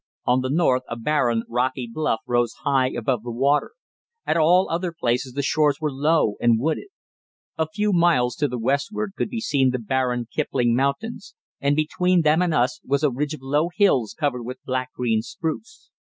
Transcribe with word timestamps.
On 0.25 0.41
the 0.41 0.49
north 0.49 0.81
a 0.89 0.95
barren, 0.95 1.43
rocky 1.47 1.85
bluff 1.85 2.21
rose 2.25 2.53
high 2.63 2.87
above 2.89 3.21
the 3.21 3.29
water; 3.29 3.73
at 4.25 4.35
all 4.35 4.67
other 4.71 4.91
places 4.99 5.33
the 5.33 5.43
shores 5.43 5.79
were 5.79 5.91
low 5.93 6.37
and 6.41 6.57
wooded. 6.59 6.87
A 7.55 7.67
few 7.67 7.93
miles 7.93 8.35
to 8.37 8.47
the 8.47 8.57
westward 8.57 9.13
could 9.15 9.29
be 9.29 9.41
seen 9.41 9.69
the 9.69 9.77
barren 9.77 10.27
Kipling 10.31 10.73
Mountains, 10.75 11.35
and 11.59 11.75
between 11.75 12.23
them 12.23 12.41
and 12.41 12.51
us 12.51 12.81
was 12.83 13.03
a 13.03 13.11
ridge 13.11 13.35
of 13.35 13.43
low 13.43 13.69
hills 13.75 14.15
covered 14.19 14.41
with 14.41 14.57
black 14.65 14.91
green 14.93 15.21
spruce. 15.21 15.91